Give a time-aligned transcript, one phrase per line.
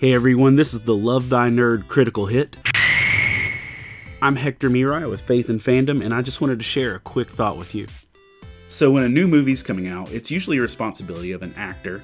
[0.00, 2.56] Hey everyone, this is the Love Thy Nerd Critical Hit.
[4.22, 7.28] I'm Hector Miray with Faith and Fandom, and I just wanted to share a quick
[7.28, 7.86] thought with you.
[8.70, 12.00] So, when a new movie's coming out, it's usually a responsibility of an actor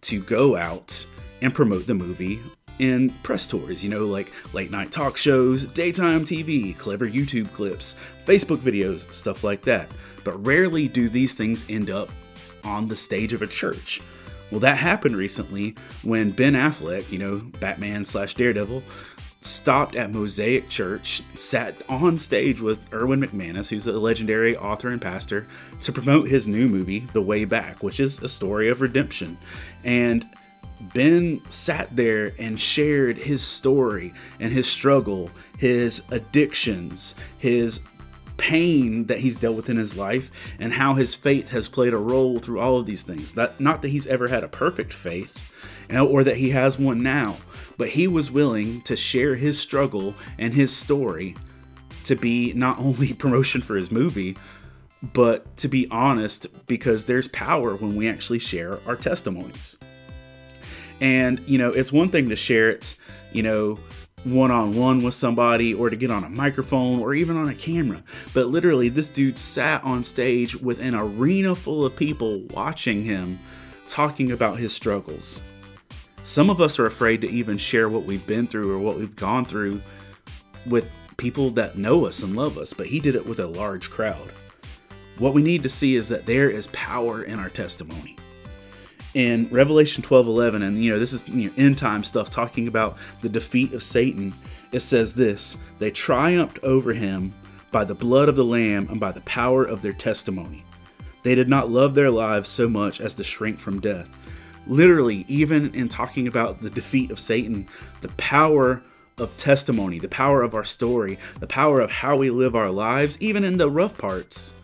[0.00, 1.06] to go out
[1.40, 2.40] and promote the movie
[2.80, 7.94] in press tours, you know, like late night talk shows, daytime TV, clever YouTube clips,
[8.26, 9.88] Facebook videos, stuff like that.
[10.24, 12.08] But rarely do these things end up
[12.64, 14.02] on the stage of a church.
[14.50, 18.82] Well, that happened recently when Ben Affleck, you know, Batman slash Daredevil,
[19.42, 25.00] stopped at Mosaic Church, sat on stage with Erwin McManus, who's a legendary author and
[25.00, 25.46] pastor,
[25.82, 29.38] to promote his new movie, The Way Back, which is a story of redemption.
[29.82, 30.26] And
[30.94, 37.80] Ben sat there and shared his story and his struggle, his addictions, his
[38.40, 41.98] pain that he's dealt with in his life and how his faith has played a
[41.98, 43.32] role through all of these things.
[43.32, 45.52] That not that he's ever had a perfect faith
[45.92, 47.36] or that he has one now,
[47.76, 51.36] but he was willing to share his struggle and his story
[52.04, 54.36] to be not only promotion for his movie,
[55.02, 59.76] but to be honest because there's power when we actually share our testimonies.
[61.00, 62.94] And, you know, it's one thing to share it,
[63.32, 63.78] you know,
[64.24, 67.54] one on one with somebody or to get on a microphone or even on a
[67.54, 68.02] camera.
[68.34, 73.38] But literally, this dude sat on stage with an arena full of people watching him
[73.86, 75.40] talking about his struggles.
[76.22, 79.16] Some of us are afraid to even share what we've been through or what we've
[79.16, 79.80] gone through
[80.66, 83.90] with people that know us and love us, but he did it with a large
[83.90, 84.30] crowd.
[85.18, 88.16] What we need to see is that there is power in our testimony
[89.14, 92.68] in Revelation 12 11, and you know, this is you know, end time stuff talking
[92.68, 94.34] about the defeat of Satan.
[94.72, 97.32] It says this they triumphed over him
[97.72, 100.64] by the blood of the Lamb and by the power of their testimony.
[101.22, 104.08] They did not love their lives so much as to shrink from death.
[104.66, 107.66] Literally, even in talking about the defeat of Satan,
[108.00, 108.82] the power
[109.18, 113.20] of testimony, the power of our story, the power of how we live our lives,
[113.20, 114.54] even in the rough parts,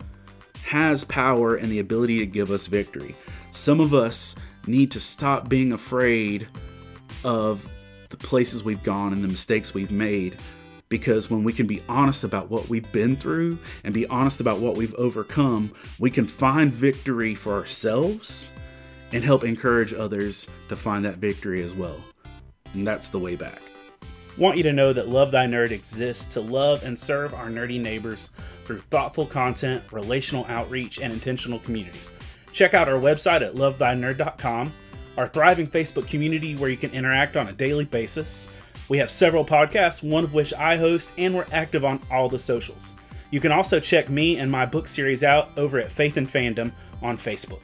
[0.65, 3.15] has power and the ability to give us victory.
[3.57, 4.35] Some of us
[4.67, 6.47] need to stop being afraid
[7.23, 7.67] of
[8.09, 10.37] the places we've gone and the mistakes we've made
[10.89, 14.59] because when we can be honest about what we've been through and be honest about
[14.59, 18.51] what we've overcome, we can find victory for ourselves
[19.11, 21.97] and help encourage others to find that victory as well.
[22.75, 23.59] And that's the way back.
[24.37, 27.81] Want you to know that Love Thy Nerd exists to love and serve our nerdy
[27.81, 28.29] neighbors
[28.65, 31.99] through thoughtful content, relational outreach, and intentional community.
[32.57, 34.73] Check out our website at lovethynerd.com,
[35.15, 38.49] our thriving Facebook community where you can interact on a daily basis.
[38.89, 42.39] We have several podcasts, one of which I host, and we're active on all the
[42.39, 42.95] socials.
[43.29, 46.71] You can also check me and my book series out over at Faith and Fandom
[47.03, 47.61] on Facebook.